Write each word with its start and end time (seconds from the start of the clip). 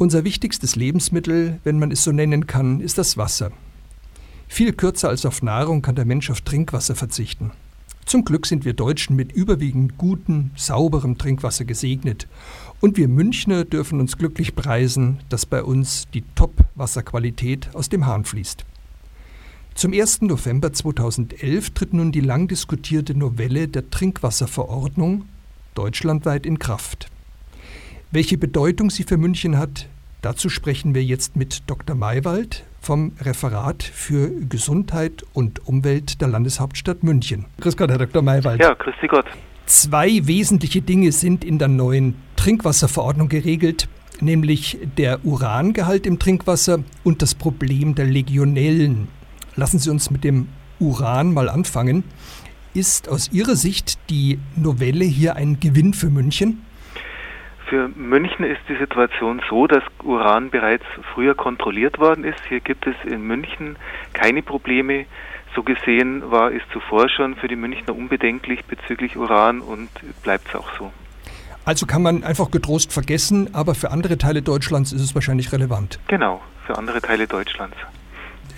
Unser 0.00 0.22
wichtigstes 0.22 0.76
Lebensmittel, 0.76 1.58
wenn 1.64 1.80
man 1.80 1.90
es 1.90 2.04
so 2.04 2.12
nennen 2.12 2.46
kann, 2.46 2.80
ist 2.80 2.98
das 2.98 3.16
Wasser. 3.16 3.50
Viel 4.46 4.72
kürzer 4.72 5.08
als 5.08 5.26
auf 5.26 5.42
Nahrung 5.42 5.82
kann 5.82 5.96
der 5.96 6.04
Mensch 6.04 6.30
auf 6.30 6.40
Trinkwasser 6.40 6.94
verzichten. 6.94 7.50
Zum 8.06 8.24
Glück 8.24 8.46
sind 8.46 8.64
wir 8.64 8.74
Deutschen 8.74 9.16
mit 9.16 9.32
überwiegend 9.32 9.98
gutem, 9.98 10.52
sauberem 10.54 11.18
Trinkwasser 11.18 11.64
gesegnet. 11.64 12.28
Und 12.80 12.96
wir 12.96 13.08
Münchner 13.08 13.64
dürfen 13.64 13.98
uns 13.98 14.16
glücklich 14.16 14.54
preisen, 14.54 15.18
dass 15.30 15.46
bei 15.46 15.64
uns 15.64 16.06
die 16.14 16.22
Top-Wasserqualität 16.36 17.74
aus 17.74 17.88
dem 17.88 18.06
Hahn 18.06 18.24
fließt. 18.24 18.64
Zum 19.74 19.92
1. 19.92 20.22
November 20.22 20.72
2011 20.72 21.70
tritt 21.70 21.92
nun 21.92 22.12
die 22.12 22.20
lang 22.20 22.46
diskutierte 22.46 23.16
Novelle 23.16 23.66
der 23.66 23.90
Trinkwasserverordnung 23.90 25.24
deutschlandweit 25.74 26.46
in 26.46 26.60
Kraft. 26.60 27.10
Welche 28.10 28.38
Bedeutung 28.38 28.88
sie 28.88 29.02
für 29.02 29.18
München 29.18 29.58
hat, 29.58 29.86
dazu 30.22 30.48
sprechen 30.48 30.94
wir 30.94 31.04
jetzt 31.04 31.36
mit 31.36 31.64
Dr. 31.66 31.94
Maywald 31.94 32.64
vom 32.80 33.12
Referat 33.20 33.82
für 33.82 34.30
Gesundheit 34.48 35.26
und 35.34 35.68
Umwelt 35.68 36.22
der 36.22 36.28
Landeshauptstadt 36.28 37.02
München. 37.02 37.44
Grüß 37.60 37.76
Gott, 37.76 37.90
Herr 37.90 37.98
Dr. 37.98 38.22
Maywald. 38.22 38.62
Ja, 38.62 38.72
grüß 38.72 38.94
Sie 39.02 39.08
Gott. 39.08 39.26
Zwei 39.66 40.26
wesentliche 40.26 40.80
Dinge 40.80 41.12
sind 41.12 41.44
in 41.44 41.58
der 41.58 41.68
neuen 41.68 42.14
Trinkwasserverordnung 42.36 43.28
geregelt, 43.28 43.90
nämlich 44.22 44.78
der 44.96 45.22
Urangehalt 45.26 46.06
im 46.06 46.18
Trinkwasser 46.18 46.78
und 47.04 47.20
das 47.20 47.34
Problem 47.34 47.94
der 47.94 48.06
Legionellen. 48.06 49.08
Lassen 49.54 49.78
Sie 49.78 49.90
uns 49.90 50.10
mit 50.10 50.24
dem 50.24 50.48
Uran 50.80 51.34
mal 51.34 51.50
anfangen. 51.50 52.04
Ist 52.72 53.10
aus 53.10 53.32
Ihrer 53.32 53.56
Sicht 53.56 53.98
die 54.08 54.38
Novelle 54.56 55.04
hier 55.04 55.36
ein 55.36 55.60
Gewinn 55.60 55.92
für 55.92 56.08
München? 56.08 56.62
Für 57.68 57.88
München 57.88 58.46
ist 58.46 58.60
die 58.66 58.76
Situation 58.76 59.42
so, 59.50 59.66
dass 59.66 59.82
Uran 60.02 60.48
bereits 60.48 60.84
früher 61.12 61.34
kontrolliert 61.34 61.98
worden 61.98 62.24
ist. 62.24 62.40
Hier 62.48 62.60
gibt 62.60 62.86
es 62.86 62.94
in 63.04 63.20
München 63.22 63.76
keine 64.14 64.42
Probleme. 64.42 65.04
So 65.54 65.62
gesehen 65.62 66.30
war 66.30 66.50
es 66.50 66.62
zuvor 66.72 67.10
schon 67.10 67.36
für 67.36 67.46
die 67.46 67.56
Münchner 67.56 67.94
unbedenklich 67.94 68.64
bezüglich 68.64 69.18
Uran 69.18 69.60
und 69.60 69.90
bleibt 70.22 70.48
es 70.48 70.54
auch 70.54 70.68
so. 70.78 70.92
Also 71.66 71.84
kann 71.84 72.00
man 72.00 72.24
einfach 72.24 72.50
getrost 72.50 72.90
vergessen, 72.90 73.54
aber 73.54 73.74
für 73.74 73.90
andere 73.90 74.16
Teile 74.16 74.40
Deutschlands 74.40 74.92
ist 74.92 75.02
es 75.02 75.14
wahrscheinlich 75.14 75.52
relevant. 75.52 75.98
Genau, 76.08 76.40
für 76.66 76.78
andere 76.78 77.02
Teile 77.02 77.26
Deutschlands. 77.26 77.76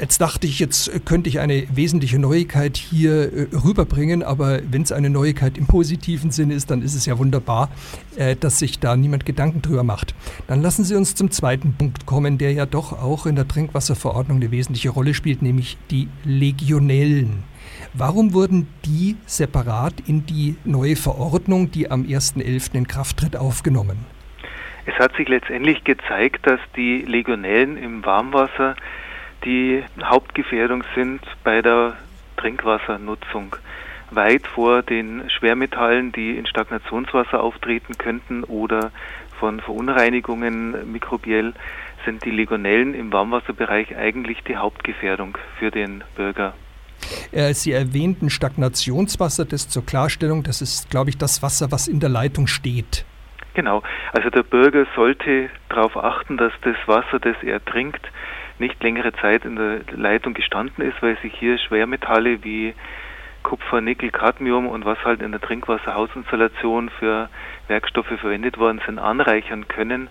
Jetzt 0.00 0.18
dachte 0.22 0.46
ich, 0.46 0.58
jetzt 0.58 1.04
könnte 1.04 1.28
ich 1.28 1.40
eine 1.40 1.66
wesentliche 1.74 2.18
Neuigkeit 2.18 2.78
hier 2.78 3.32
äh, 3.34 3.46
rüberbringen, 3.54 4.22
aber 4.22 4.60
wenn 4.70 4.80
es 4.80 4.92
eine 4.92 5.10
Neuigkeit 5.10 5.58
im 5.58 5.66
positiven 5.66 6.30
Sinne 6.30 6.54
ist, 6.54 6.70
dann 6.70 6.80
ist 6.80 6.94
es 6.94 7.04
ja 7.04 7.18
wunderbar, 7.18 7.68
äh, 8.16 8.34
dass 8.34 8.58
sich 8.58 8.78
da 8.78 8.96
niemand 8.96 9.26
Gedanken 9.26 9.60
drüber 9.60 9.82
macht. 9.82 10.14
Dann 10.46 10.62
lassen 10.62 10.84
Sie 10.84 10.94
uns 10.94 11.14
zum 11.14 11.30
zweiten 11.30 11.74
Punkt 11.74 12.06
kommen, 12.06 12.38
der 12.38 12.54
ja 12.54 12.64
doch 12.64 12.94
auch 12.94 13.26
in 13.26 13.36
der 13.36 13.46
Trinkwasserverordnung 13.46 14.38
eine 14.38 14.50
wesentliche 14.50 14.88
Rolle 14.88 15.12
spielt, 15.12 15.42
nämlich 15.42 15.76
die 15.90 16.08
Legionellen. 16.24 17.44
Warum 17.92 18.32
wurden 18.32 18.68
die 18.86 19.16
separat 19.26 19.92
in 20.06 20.24
die 20.24 20.56
neue 20.64 20.96
Verordnung, 20.96 21.70
die 21.70 21.90
am 21.90 22.04
1.11. 22.04 22.74
in 22.74 22.88
Kraft 22.88 23.18
tritt, 23.18 23.36
aufgenommen? 23.36 23.98
Es 24.86 24.94
hat 24.94 25.14
sich 25.16 25.28
letztendlich 25.28 25.84
gezeigt, 25.84 26.46
dass 26.46 26.60
die 26.74 27.02
Legionellen 27.02 27.76
im 27.76 28.02
Warmwasser 28.02 28.76
die 29.44 29.83
Hauptgefährdung 30.02 30.84
sind 30.94 31.20
bei 31.44 31.62
der 31.62 31.96
Trinkwassernutzung. 32.36 33.56
Weit 34.10 34.47
vor 34.47 34.82
den 34.82 35.30
Schwermetallen, 35.30 36.12
die 36.12 36.36
in 36.36 36.47
Stagnationswasser 36.47 37.42
auftreten 37.42 37.97
könnten 37.97 38.44
oder 38.44 38.91
von 39.38 39.60
Verunreinigungen 39.60 40.92
mikrobiell, 40.92 41.55
sind 42.05 42.24
die 42.24 42.30
Legionellen 42.30 42.94
im 42.94 43.12
Warmwasserbereich 43.12 43.97
eigentlich 43.97 44.42
die 44.44 44.56
Hauptgefährdung 44.56 45.38
für 45.58 45.70
den 45.70 46.02
Bürger. 46.16 46.54
Äh, 47.32 47.54
Sie 47.54 47.72
erwähnten 47.72 48.30
Stagnationswasser, 48.30 49.44
das 49.44 49.69
zur 49.69 49.84
Klarstellung, 49.84 50.43
das 50.43 50.60
ist, 50.60 50.91
glaube 50.91 51.10
ich, 51.10 51.19
das 51.19 51.43
Wasser, 51.43 51.70
was 51.70 51.88
in 51.88 52.00
der 52.00 52.09
Leitung 52.09 52.47
steht. 52.47 53.04
Genau, 53.54 53.82
also 54.12 54.31
der 54.31 54.43
Bürger 54.43 54.87
sollte 54.94 55.50
darauf 55.69 55.97
achten, 55.97 56.37
dass 56.37 56.53
das 56.62 56.76
Wasser, 56.87 57.19
das 57.19 57.37
er 57.43 57.64
trinkt, 57.64 58.06
nicht 58.60 58.82
längere 58.82 59.12
Zeit 59.15 59.44
in 59.44 59.56
der 59.56 59.81
Leitung 59.97 60.34
gestanden 60.34 60.84
ist, 60.84 61.03
weil 61.03 61.16
sich 61.19 61.34
hier 61.34 61.59
Schwermetalle 61.59 62.44
wie 62.44 62.75
Kupfer, 63.43 63.81
Nickel, 63.81 64.10
Cadmium 64.10 64.69
und 64.69 64.84
was 64.84 65.03
halt 65.04 65.22
in 65.22 65.32
der 65.32 65.41
Trinkwasserhausinstallation 65.41 66.91
für 66.91 67.28
Werkstoffe 67.69 68.06
verwendet 68.20 68.59
worden 68.59 68.81
sind, 68.87 68.99
anreichern 68.99 69.66
können. 69.66 70.09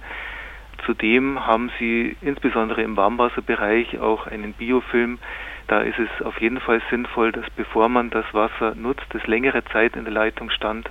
Zudem 0.86 1.46
haben 1.46 1.72
sie 1.78 2.18
insbesondere 2.22 2.82
im 2.82 2.98
Warmwasserbereich 2.98 4.00
auch 4.00 4.28
einen 4.28 4.54
Biofilm. 4.54 5.20
Da 5.68 5.82
ist 5.82 6.00
es 6.00 6.26
auf 6.26 6.42
jeden 6.42 6.60
Fall 6.60 6.82
sinnvoll, 6.90 7.32
dass 7.32 7.48
bevor 7.52 7.90
man 7.90 8.10
das 8.10 8.26
Wasser 8.34 8.74
nutzt, 8.76 9.06
das 9.10 9.26
längere 9.28 9.64
Zeit 9.66 9.96
in 9.96 10.06
der 10.06 10.14
Leitung 10.14 10.50
stand, 10.50 10.90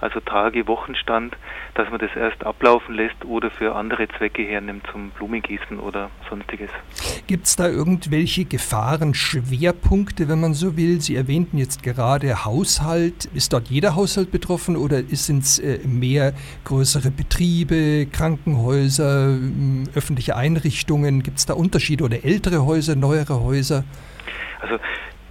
also 0.00 0.20
Tage, 0.20 0.66
Wochen 0.66 0.94
stand, 0.94 1.36
dass 1.74 1.90
man 1.90 1.98
das 1.98 2.10
erst 2.14 2.44
ablaufen 2.44 2.94
lässt 2.94 3.24
oder 3.24 3.50
für 3.50 3.74
andere 3.74 4.08
Zwecke 4.16 4.42
hernimmt, 4.44 4.86
zum 4.92 5.10
Blumengießen 5.10 5.78
oder 5.78 6.10
sonstiges. 6.28 6.70
Gibt 7.26 7.46
es 7.46 7.56
da 7.56 7.68
irgendwelche 7.68 8.44
Gefahrenschwerpunkte, 8.44 10.28
wenn 10.28 10.40
man 10.40 10.54
so 10.54 10.76
will? 10.76 11.00
Sie 11.00 11.16
erwähnten 11.16 11.58
jetzt 11.58 11.82
gerade 11.82 12.44
Haushalt. 12.44 13.26
Ist 13.34 13.52
dort 13.52 13.68
jeder 13.68 13.96
Haushalt 13.96 14.30
betroffen 14.30 14.76
oder 14.76 15.02
sind 15.02 15.42
es 15.42 15.58
äh, 15.58 15.80
mehr 15.86 16.32
größere 16.64 17.10
Betriebe, 17.10 18.06
Krankenhäuser, 18.06 19.36
öffentliche 19.94 20.36
Einrichtungen? 20.36 21.22
Gibt 21.22 21.38
es 21.38 21.46
da 21.46 21.54
Unterschiede 21.54 22.04
oder 22.04 22.24
ältere 22.24 22.64
Häuser, 22.64 22.94
neuere 22.94 23.42
Häuser? 23.42 23.84
Also 24.60 24.78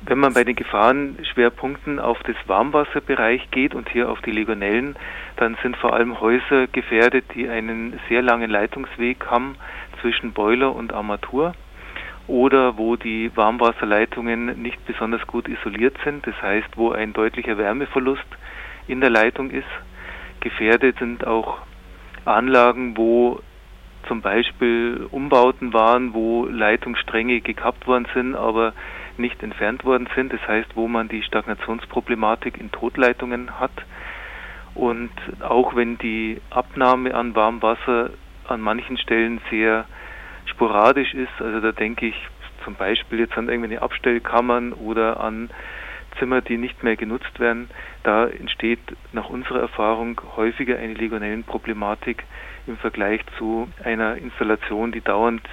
wenn 0.07 0.19
man 0.19 0.33
bei 0.33 0.45
den 0.45 0.55
Gefahrenschwerpunkten 0.55 1.99
auf 1.99 2.17
das 2.23 2.35
Warmwasserbereich 2.47 3.51
geht 3.51 3.75
und 3.75 3.89
hier 3.89 4.09
auf 4.09 4.21
die 4.21 4.31
Legionellen, 4.31 4.95
dann 5.35 5.57
sind 5.61 5.75
vor 5.75 5.93
allem 5.93 6.19
Häuser 6.21 6.67
gefährdet, 6.67 7.25
die 7.35 7.49
einen 7.49 7.99
sehr 8.07 8.21
langen 8.21 8.49
Leitungsweg 8.49 9.25
haben 9.27 9.55
zwischen 10.01 10.31
Boiler 10.31 10.73
und 10.73 10.93
Armatur 10.93 11.53
oder 12.27 12.77
wo 12.77 12.95
die 12.95 13.31
Warmwasserleitungen 13.35 14.61
nicht 14.61 14.85
besonders 14.85 15.25
gut 15.27 15.47
isoliert 15.49 15.97
sind, 16.03 16.25
das 16.25 16.41
heißt, 16.41 16.69
wo 16.75 16.91
ein 16.91 17.13
deutlicher 17.13 17.57
Wärmeverlust 17.57 18.27
in 18.87 19.01
der 19.01 19.09
Leitung 19.09 19.49
ist. 19.51 19.67
Gefährdet 20.39 20.99
sind 20.99 21.27
auch 21.27 21.57
Anlagen, 22.25 22.95
wo 22.95 23.41
zum 24.07 24.21
Beispiel 24.21 25.07
Umbauten 25.11 25.73
waren, 25.73 26.13
wo 26.13 26.45
Leitungsstränge 26.45 27.41
gekappt 27.41 27.87
worden 27.87 28.07
sind, 28.13 28.35
aber 28.35 28.73
nicht 29.19 29.41
entfernt 29.43 29.83
worden 29.85 30.07
sind. 30.15 30.33
Das 30.33 30.45
heißt, 30.47 30.75
wo 30.75 30.87
man 30.87 31.07
die 31.07 31.23
Stagnationsproblematik 31.23 32.59
in 32.59 32.71
Totleitungen 32.71 33.59
hat. 33.59 33.71
Und 34.75 35.11
auch 35.41 35.75
wenn 35.75 35.97
die 35.97 36.39
Abnahme 36.49 37.15
an 37.15 37.35
Warmwasser 37.35 38.11
an 38.47 38.61
manchen 38.61 38.97
Stellen 38.97 39.41
sehr 39.49 39.85
sporadisch 40.45 41.13
ist, 41.13 41.31
also 41.39 41.59
da 41.59 41.71
denke 41.71 42.07
ich 42.07 42.15
zum 42.63 42.75
Beispiel 42.75 43.19
jetzt 43.19 43.37
an 43.37 43.49
irgendwelche 43.49 43.81
Abstellkammern 43.81 44.73
oder 44.73 45.19
an 45.19 45.49
Zimmer, 46.19 46.41
die 46.41 46.57
nicht 46.57 46.83
mehr 46.83 46.95
genutzt 46.95 47.39
werden, 47.39 47.69
da 48.03 48.27
entsteht 48.27 48.79
nach 49.13 49.29
unserer 49.29 49.61
Erfahrung 49.61 50.19
häufiger 50.35 50.77
eine 50.77 50.93
Legionellenproblematik 50.93 52.23
im 52.65 52.77
Vergleich 52.77 53.21
zu 53.37 53.69
einer 53.83 54.15
Installation, 54.15 54.91
die 54.91 55.01
dauernd 55.01 55.43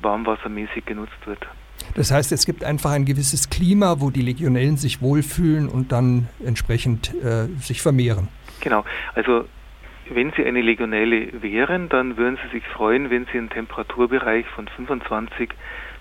warmwassermäßig 0.00 0.84
genutzt 0.84 1.26
wird. 1.26 1.46
Das 1.94 2.10
heißt, 2.10 2.32
es 2.32 2.46
gibt 2.46 2.64
einfach 2.64 2.90
ein 2.92 3.04
gewisses 3.04 3.50
Klima, 3.50 3.96
wo 4.00 4.10
die 4.10 4.22
Legionellen 4.22 4.76
sich 4.76 5.00
wohlfühlen 5.02 5.68
und 5.68 5.92
dann 5.92 6.28
entsprechend 6.44 7.14
äh, 7.22 7.46
sich 7.60 7.82
vermehren. 7.82 8.28
Genau. 8.60 8.84
Also 9.14 9.44
wenn 10.10 10.32
Sie 10.36 10.44
eine 10.44 10.62
Legionelle 10.62 11.42
wären, 11.42 11.88
dann 11.88 12.16
würden 12.16 12.38
Sie 12.42 12.58
sich 12.58 12.66
freuen, 12.68 13.10
wenn 13.10 13.26
Sie 13.26 13.38
einen 13.38 13.50
Temperaturbereich 13.50 14.46
von 14.46 14.68
25 14.68 15.50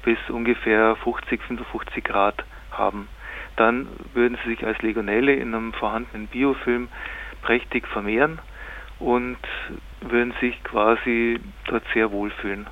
bis 0.04 0.18
ungefähr 0.30 0.96
50, 1.04 1.42
55 1.42 2.04
Grad 2.04 2.46
haben. 2.72 3.08
Dann 3.58 3.88
würden 4.14 4.38
Sie 4.44 4.52
sich 4.52 4.66
als 4.66 4.82
Legionelle 4.82 5.34
in 5.34 5.54
einem 5.54 5.74
vorhandenen 5.74 6.28
Biofilm 6.28 6.88
prächtig 7.42 7.88
vermehren 7.88 8.40
und 9.00 9.38
würden 10.02 10.34
sich 10.40 10.64
quasi 10.64 11.40
dort 11.66 11.84
sehr 11.94 12.12
wohlfühlen. 12.12 12.68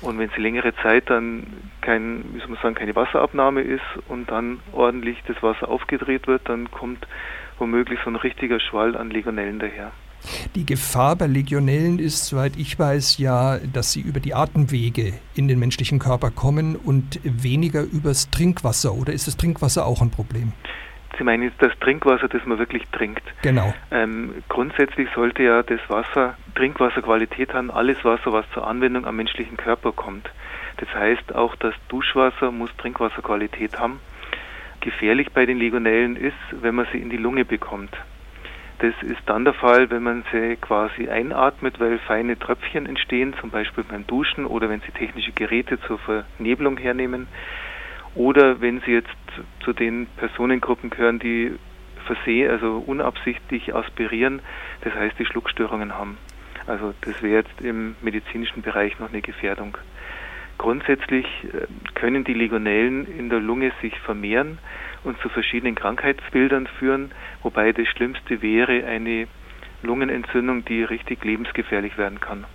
Und 0.00 0.18
wenn 0.18 0.30
es 0.30 0.36
längere 0.36 0.74
Zeit 0.76 1.10
dann 1.10 1.46
kein, 1.80 2.24
wie 2.32 2.38
soll 2.38 2.48
man 2.48 2.58
sagen, 2.62 2.74
keine 2.76 2.94
Wasserabnahme 2.94 3.62
ist 3.62 3.82
und 4.08 4.30
dann 4.30 4.60
ordentlich 4.72 5.18
das 5.26 5.42
Wasser 5.42 5.68
aufgedreht 5.68 6.26
wird, 6.26 6.48
dann 6.48 6.70
kommt 6.70 7.06
womöglich 7.58 7.98
so 8.04 8.10
ein 8.10 8.16
richtiger 8.16 8.60
Schwall 8.60 8.96
an 8.96 9.10
Legionellen 9.10 9.58
daher. 9.58 9.90
Die 10.54 10.66
Gefahr 10.66 11.16
bei 11.16 11.26
Legionellen 11.26 11.98
ist, 11.98 12.26
soweit 12.26 12.56
ich 12.56 12.78
weiß, 12.78 13.18
ja, 13.18 13.58
dass 13.58 13.92
sie 13.92 14.00
über 14.00 14.20
die 14.20 14.34
Atemwege 14.34 15.14
in 15.34 15.48
den 15.48 15.58
menschlichen 15.58 15.98
Körper 15.98 16.30
kommen 16.30 16.76
und 16.76 17.20
weniger 17.22 17.82
übers 17.82 18.30
Trinkwasser. 18.30 18.94
Oder 18.94 19.12
ist 19.12 19.26
das 19.26 19.36
Trinkwasser 19.36 19.86
auch 19.86 20.02
ein 20.02 20.10
Problem? 20.10 20.52
Sie 21.16 21.24
meinen 21.24 21.44
jetzt 21.44 21.60
das 21.62 21.72
Trinkwasser, 21.80 22.28
das 22.28 22.44
man 22.44 22.58
wirklich 22.58 22.86
trinkt. 22.92 23.22
Genau. 23.42 23.72
Ähm, 23.90 24.34
grundsätzlich 24.48 25.08
sollte 25.14 25.42
ja 25.42 25.62
das 25.62 25.80
Wasser 25.88 26.36
Trinkwasserqualität 26.54 27.54
haben, 27.54 27.70
alles 27.70 28.04
Wasser, 28.04 28.32
was 28.32 28.44
zur 28.52 28.66
Anwendung 28.66 29.06
am 29.06 29.16
menschlichen 29.16 29.56
Körper 29.56 29.92
kommt. 29.92 30.28
Das 30.76 30.92
heißt, 30.94 31.34
auch 31.34 31.56
das 31.56 31.74
Duschwasser 31.88 32.52
muss 32.52 32.70
Trinkwasserqualität 32.76 33.78
haben. 33.78 34.00
Gefährlich 34.80 35.32
bei 35.32 35.44
den 35.44 35.58
Legionellen 35.58 36.16
ist, 36.16 36.36
wenn 36.52 36.74
man 36.74 36.86
sie 36.92 36.98
in 36.98 37.10
die 37.10 37.16
Lunge 37.16 37.44
bekommt. 37.44 37.96
Das 38.78 38.94
ist 39.02 39.20
dann 39.26 39.44
der 39.44 39.54
Fall, 39.54 39.90
wenn 39.90 40.04
man 40.04 40.24
sie 40.30 40.54
quasi 40.56 41.08
einatmet, 41.08 41.80
weil 41.80 41.98
feine 41.98 42.38
Tröpfchen 42.38 42.86
entstehen, 42.86 43.34
zum 43.40 43.50
Beispiel 43.50 43.82
beim 43.82 44.06
Duschen 44.06 44.46
oder 44.46 44.68
wenn 44.68 44.80
Sie 44.80 44.92
technische 44.92 45.32
Geräte 45.32 45.80
zur 45.80 45.98
Vernebelung 45.98 46.76
hernehmen. 46.76 47.26
Oder 48.18 48.60
wenn 48.60 48.80
Sie 48.80 48.90
jetzt 48.90 49.14
zu 49.60 49.72
den 49.72 50.08
Personengruppen 50.16 50.90
gehören, 50.90 51.20
die 51.20 51.52
versehen, 52.04 52.50
also 52.50 52.82
unabsichtlich 52.84 53.72
aspirieren, 53.72 54.40
das 54.80 54.92
heißt, 54.92 55.16
die 55.20 55.24
Schluckstörungen 55.24 55.94
haben. 55.94 56.18
Also 56.66 56.94
das 57.02 57.22
wäre 57.22 57.42
jetzt 57.42 57.60
im 57.60 57.94
medizinischen 58.02 58.62
Bereich 58.62 58.98
noch 58.98 59.10
eine 59.10 59.22
Gefährdung. 59.22 59.78
Grundsätzlich 60.58 61.26
äh, 61.44 61.68
können 61.94 62.24
die 62.24 62.34
Legionellen 62.34 63.06
in 63.06 63.30
der 63.30 63.38
Lunge 63.38 63.70
sich 63.80 63.96
vermehren 64.00 64.58
und 65.04 65.16
zu 65.20 65.28
verschiedenen 65.28 65.76
Krankheitsbildern 65.76 66.66
führen, 66.66 67.12
wobei 67.44 67.72
das 67.72 67.86
Schlimmste 67.86 68.42
wäre 68.42 68.84
eine 68.84 69.28
Lungenentzündung, 69.84 70.64
die 70.64 70.82
richtig 70.82 71.24
lebensgefährlich 71.24 71.96
werden 71.96 72.18
kann. 72.18 72.46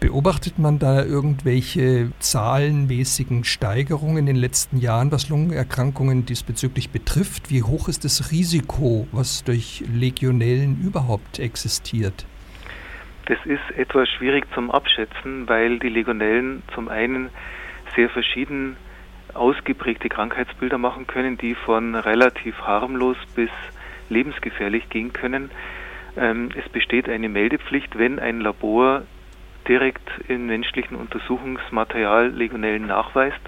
Beobachtet 0.00 0.58
man 0.58 0.78
da 0.78 1.04
irgendwelche 1.04 2.10
zahlenmäßigen 2.18 3.44
Steigerungen 3.44 4.18
in 4.18 4.26
den 4.26 4.36
letzten 4.36 4.78
Jahren, 4.78 5.12
was 5.12 5.28
Lungenerkrankungen 5.28 6.26
diesbezüglich 6.26 6.90
betrifft? 6.90 7.50
Wie 7.50 7.62
hoch 7.62 7.88
ist 7.88 8.04
das 8.04 8.30
Risiko, 8.30 9.06
was 9.12 9.44
durch 9.44 9.84
Legionellen 9.92 10.80
überhaupt 10.82 11.38
existiert? 11.38 12.26
Das 13.26 13.38
ist 13.44 13.76
etwas 13.76 14.08
schwierig 14.08 14.46
zum 14.54 14.70
Abschätzen, 14.70 15.48
weil 15.48 15.78
die 15.78 15.88
Legionellen 15.88 16.62
zum 16.74 16.88
einen 16.88 17.30
sehr 17.96 18.08
verschieden 18.08 18.76
ausgeprägte 19.34 20.08
Krankheitsbilder 20.08 20.78
machen 20.78 21.06
können, 21.06 21.36
die 21.36 21.54
von 21.54 21.94
relativ 21.94 22.60
harmlos 22.60 23.16
bis 23.34 23.50
lebensgefährlich 24.08 24.88
gehen 24.88 25.12
können. 25.12 25.50
Ähm, 26.16 26.50
es 26.56 26.68
besteht 26.70 27.08
eine 27.08 27.28
Meldepflicht, 27.28 27.98
wenn 27.98 28.18
ein 28.18 28.40
Labor 28.40 29.02
direkt 29.68 30.08
im 30.28 30.46
menschlichen 30.46 30.96
Untersuchungsmaterial 30.96 32.28
Legionellen 32.28 32.86
nachweist. 32.86 33.40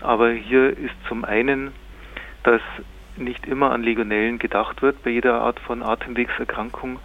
Aber 0.00 0.30
hier 0.30 0.70
ist 0.70 0.94
zum 1.08 1.24
einen, 1.24 1.72
dass 2.42 2.60
nicht 3.16 3.46
immer 3.46 3.70
an 3.70 3.82
Legionellen 3.82 4.38
gedacht 4.38 4.82
wird 4.82 5.02
bei 5.02 5.10
jeder 5.10 5.40
Art 5.40 5.60
von 5.60 5.82
Atemwegserkrankung 5.82 6.98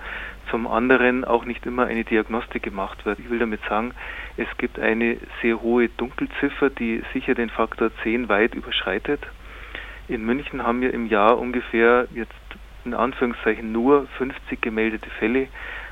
zum 0.49 0.67
anderen 0.67 1.25
auch 1.25 1.45
nicht 1.45 1.65
immer 1.65 1.85
eine 1.85 2.03
Diagnostik 2.03 2.63
gemacht 2.63 3.05
wird. 3.05 3.19
Ich 3.19 3.29
will 3.29 3.39
damit 3.39 3.61
sagen, 3.69 3.93
es 4.37 4.47
gibt 4.57 4.79
eine 4.79 5.17
sehr 5.41 5.61
hohe 5.61 5.89
Dunkelziffer, 5.89 6.69
die 6.69 7.03
sicher 7.13 7.35
den 7.35 7.49
Faktor 7.49 7.91
10 8.03 8.29
weit 8.29 8.55
überschreitet. 8.55 9.21
In 10.07 10.25
München 10.25 10.63
haben 10.63 10.81
wir 10.81 10.93
im 10.93 11.05
Jahr 11.05 11.37
ungefähr 11.37 12.07
jetzt 12.15 12.33
in 12.85 12.93
Anführungszeichen 12.95 13.71
nur 13.71 14.07
50 14.17 14.61
gemeldete 14.61 15.09
Fälle, 15.19 15.47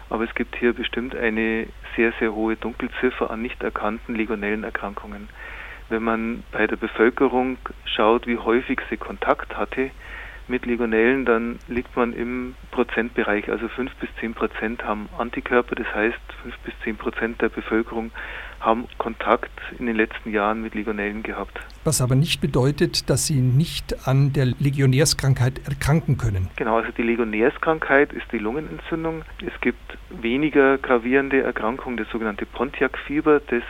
aber 0.10 0.24
es 0.24 0.34
gibt 0.36 0.56
hier 0.56 0.74
bestimmt 0.74 1.16
eine 1.16 1.68
sehr, 1.96 2.14
sehr 2.20 2.34
hohe 2.34 2.56
Dunkelziffer 2.56 3.30
an 3.32 3.42
nicht 3.42 3.62
erkannten 3.64 4.16
legionellen 4.16 4.64
Erkrankungen. 4.64 5.30
Wenn 5.90 6.04
man 6.04 6.44
bei 6.52 6.68
der 6.68 6.76
Bevölkerung 6.76 7.58
schaut, 7.86 8.28
wie 8.28 8.38
häufig 8.38 8.82
sie 8.90 8.98
Kontakt 8.98 9.56
hatte, 9.58 9.92
mit 10.48 10.66
Legionellen, 10.66 11.26
dann 11.26 11.60
liegt 11.68 11.96
man 11.96 12.14
im 12.14 12.56
Prozentbereich. 12.72 13.50
Also 13.50 13.68
5 13.68 13.94
bis 13.96 14.10
10 14.20 14.34
Prozent 14.34 14.84
haben 14.84 15.10
Antikörper, 15.18 15.76
das 15.76 15.88
heißt 15.94 16.20
5 16.44 16.58
bis 16.60 16.74
10 16.84 16.98
Prozent 16.98 17.42
der 17.42 17.50
Bevölkerung 17.50 18.12
haben 18.60 18.88
Kontakt 18.98 19.52
in 19.78 19.86
den 19.86 19.96
letzten 19.96 20.32
Jahren 20.32 20.62
mit 20.62 20.74
Legionellen 20.74 21.22
gehabt. 21.24 21.60
Was 21.84 22.02
aber 22.02 22.16
nicht 22.16 22.42
bedeutet, 22.42 23.10
dass 23.10 23.28
sie 23.28 23.40
nicht 23.40 24.08
an 24.08 24.34
der 24.34 24.46
Legionärskrankheit 24.46 25.62
erkranken 25.68 26.18
können. 26.18 26.50
Genau, 26.56 26.78
also 26.78 26.92
die 26.92 27.04
Legionärskrankheit 27.04 28.14
ist 28.14 28.26
die 28.32 28.40
Lungenentzündung. 28.40 29.24
Es 29.46 29.62
gibt 29.62 29.98
weniger 30.10 30.78
gravierende 30.78 31.42
Erkrankungen, 31.42 31.98
das 31.98 32.10
sogenannte 32.10 32.46
Pontiac-Fieber, 32.46 33.42
das 33.48 33.64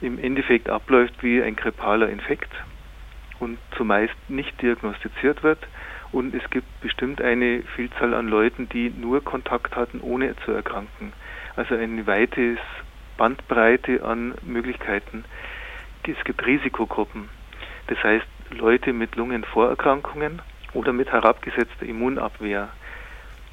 im 0.00 0.18
Endeffekt 0.18 0.68
abläuft 0.68 1.22
wie 1.22 1.42
ein 1.42 1.56
grippaler 1.56 2.08
Infekt 2.08 2.50
und 3.40 3.58
zumeist 3.76 4.14
nicht 4.28 4.60
diagnostiziert 4.62 5.42
wird. 5.42 5.58
Und 6.12 6.34
es 6.34 6.48
gibt 6.50 6.80
bestimmt 6.80 7.20
eine 7.20 7.62
Vielzahl 7.74 8.14
an 8.14 8.28
Leuten, 8.28 8.68
die 8.68 8.90
nur 8.90 9.22
Kontakt 9.22 9.76
hatten, 9.76 10.00
ohne 10.00 10.34
zu 10.44 10.52
erkranken. 10.52 11.12
Also 11.56 11.74
eine 11.74 12.06
weite 12.06 12.58
Bandbreite 13.16 14.04
an 14.04 14.34
Möglichkeiten. 14.42 15.24
Es 16.06 16.22
gibt 16.24 16.46
Risikogruppen. 16.46 17.28
Das 17.88 18.02
heißt, 18.02 18.26
Leute 18.50 18.92
mit 18.92 19.16
Lungenvorerkrankungen 19.16 20.40
oder 20.72 20.92
mit 20.92 21.10
herabgesetzter 21.10 21.86
Immunabwehr 21.86 22.68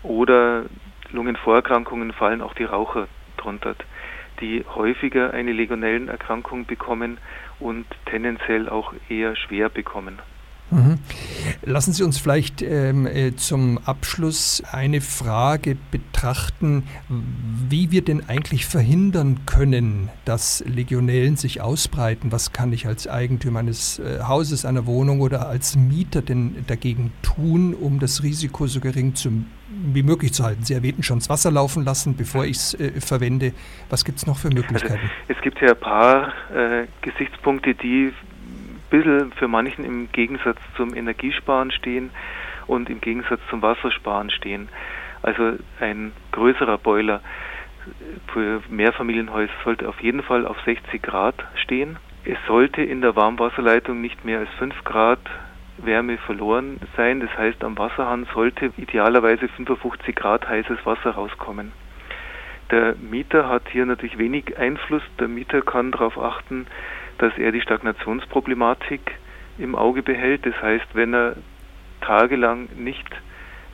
oder 0.03 0.65
Lungenvorerkrankungen 1.11 2.11
fallen 2.13 2.41
auch 2.41 2.53
die 2.53 2.65
Raucher 2.65 3.07
drunter, 3.37 3.75
die 4.43 4.65
häufiger 4.75 5.33
eine 5.33 5.53
Legionellenerkrankung 5.53 6.65
bekommen 6.65 7.17
und 7.61 7.85
tendenziell 8.07 8.67
auch 8.67 8.93
eher 9.07 9.37
schwer 9.37 9.69
bekommen. 9.69 10.19
Mhm. 10.73 10.99
Lassen 11.63 11.93
Sie 11.93 12.03
uns 12.03 12.17
vielleicht 12.17 12.61
ähm, 12.61 13.05
äh, 13.05 13.35
zum 13.35 13.77
Abschluss 13.85 14.63
eine 14.71 15.01
Frage 15.01 15.77
betrachten, 15.91 16.83
wie 17.69 17.91
wir 17.91 18.03
denn 18.03 18.27
eigentlich 18.27 18.65
verhindern 18.65 19.41
können, 19.45 20.09
dass 20.25 20.63
Legionellen 20.65 21.35
sich 21.35 21.61
ausbreiten. 21.61 22.31
Was 22.31 22.53
kann 22.53 22.73
ich 22.73 22.87
als 22.87 23.07
Eigentümer 23.07 23.59
eines 23.59 23.99
äh, 23.99 24.21
Hauses, 24.23 24.65
einer 24.65 24.85
Wohnung 24.87 25.21
oder 25.21 25.47
als 25.47 25.75
Mieter 25.75 26.21
denn 26.21 26.65
dagegen 26.67 27.11
tun, 27.21 27.75
um 27.75 27.99
das 27.99 28.23
Risiko 28.23 28.65
so 28.65 28.79
gering 28.79 29.13
zu, 29.13 29.45
wie 29.69 30.03
möglich 30.03 30.33
zu 30.33 30.43
halten? 30.43 30.63
Sie 30.63 30.73
erwähnten 30.73 31.03
schon 31.03 31.19
das 31.19 31.29
Wasser 31.29 31.51
laufen 31.51 31.85
lassen, 31.85 32.15
bevor 32.15 32.45
ich 32.45 32.57
es 32.57 32.73
äh, 32.79 32.99
verwende. 32.99 33.53
Was 33.89 34.05
gibt 34.05 34.17
es 34.17 34.25
noch 34.25 34.37
für 34.37 34.47
also, 34.47 34.59
Möglichkeiten? 34.59 35.01
Also, 35.01 35.13
es 35.27 35.41
gibt 35.41 35.61
ja 35.61 35.69
ein 35.69 35.79
paar 35.79 36.33
äh, 36.51 36.87
Gesichtspunkte, 37.01 37.75
die 37.75 38.11
bisschen 38.93 39.31
für 39.33 39.47
manchen 39.47 39.83
im 39.83 40.11
Gegensatz 40.11 40.59
zum 40.77 40.93
Energiesparen 40.93 41.71
stehen 41.71 42.11
und 42.67 42.89
im 42.91 43.01
Gegensatz 43.01 43.41
zum 43.49 43.63
Wassersparen 43.63 44.29
stehen. 44.29 44.69
Also 45.23 45.57
ein 45.79 46.11
größerer 46.31 46.77
Boiler 46.77 47.21
für 48.31 48.61
Mehrfamilienhäuser 48.69 49.51
sollte 49.63 49.89
auf 49.89 49.99
jeden 50.01 50.21
Fall 50.21 50.45
auf 50.45 50.57
60 50.61 51.01
Grad 51.01 51.35
stehen. 51.55 51.97
Es 52.23 52.37
sollte 52.47 52.83
in 52.83 53.01
der 53.01 53.15
Warmwasserleitung 53.15 53.99
nicht 53.99 54.23
mehr 54.23 54.39
als 54.39 54.49
5 54.59 54.83
Grad 54.83 55.19
Wärme 55.77 56.17
verloren 56.19 56.79
sein. 56.95 57.19
Das 57.19 57.35
heißt, 57.35 57.63
am 57.63 57.77
Wasserhahn 57.77 58.27
sollte 58.31 58.71
idealerweise 58.77 59.47
55 59.47 60.15
Grad 60.15 60.47
heißes 60.47 60.85
Wasser 60.85 61.11
rauskommen. 61.11 61.71
Der 62.69 62.95
Mieter 62.95 63.49
hat 63.49 63.63
hier 63.71 63.85
natürlich 63.85 64.19
wenig 64.19 64.57
Einfluss. 64.57 65.03
Der 65.19 65.27
Mieter 65.27 65.61
kann 65.61 65.91
darauf 65.91 66.17
achten, 66.17 66.67
dass 67.17 67.37
er 67.37 67.51
die 67.51 67.61
Stagnationsproblematik 67.61 69.01
im 69.57 69.75
Auge 69.75 70.03
behält. 70.03 70.45
Das 70.45 70.59
heißt, 70.61 70.87
wenn 70.93 71.13
er 71.13 71.35
tagelang 72.01 72.69
nicht 72.75 73.07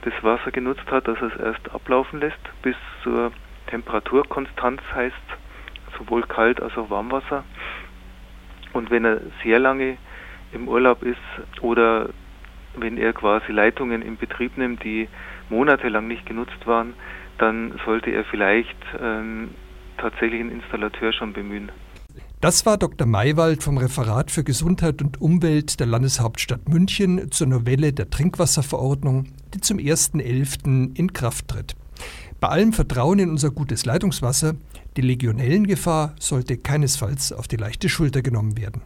das 0.02 0.14
Wasser 0.22 0.52
genutzt 0.52 0.90
hat, 0.92 1.08
dass 1.08 1.20
er 1.22 1.28
es 1.28 1.40
erst 1.40 1.72
ablaufen 1.74 2.20
lässt 2.20 2.40
bis 2.62 2.76
zur 3.04 3.32
Temperaturkonstanz 3.68 4.82
heißt, 4.94 5.16
sowohl 5.98 6.24
Kalt- 6.24 6.62
als 6.62 6.78
auch 6.78 6.90
Warmwasser. 6.90 7.44
Und 8.74 8.92
wenn 8.92 9.06
er 9.06 9.22
sehr 9.44 9.60
lange 9.60 9.98
im 10.52 10.68
Urlaub 10.68 11.04
ist 11.04 11.18
oder 11.62 12.10
wenn 12.76 12.98
er 12.98 13.14
quasi 13.14 13.52
Leitungen 13.52 14.02
in 14.02 14.18
Betrieb 14.18 14.58
nimmt, 14.58 14.84
die 14.84 15.08
monatelang 15.50 16.08
nicht 16.08 16.26
genutzt 16.26 16.66
waren, 16.66 16.94
dann 17.38 17.80
sollte 17.86 18.12
er 18.12 18.24
vielleicht 18.26 18.78
ähm, 19.02 19.50
tatsächlich 19.98 20.40
einen 20.40 20.52
Installateur 20.52 21.12
schon 21.14 21.34
bemühen. 21.34 21.72
Das 22.42 22.66
war 22.66 22.78
Dr. 22.78 23.06
Maywald 23.06 23.64
vom 23.64 23.78
Referat 23.78 24.32
für 24.32 24.46
Gesundheit 24.46 25.02
und 25.02 25.20
Umwelt 25.20 25.82
der 25.82 25.88
Landeshauptstadt 25.88 26.70
München 26.70 27.30
zur 27.32 27.48
Novelle 27.48 27.92
der 27.92 28.10
Trinkwasserverordnung, 28.10 29.26
die 29.54 29.60
zum 29.60 29.78
1.11. 29.78 30.96
in 30.96 31.12
Kraft 31.12 31.50
tritt. 31.50 31.76
Bei 32.40 32.48
allem 32.48 32.72
Vertrauen 32.72 33.20
in 33.20 33.30
unser 33.30 33.52
gutes 33.52 33.84
Leitungswasser, 33.84 34.56
die 34.96 35.02
Legionellengefahr 35.02 36.16
sollte 36.18 36.56
keinesfalls 36.56 37.34
auf 37.34 37.50
die 37.50 37.58
leichte 37.58 37.90
Schulter 37.90 38.22
genommen 38.22 38.58
werden. 38.58 38.84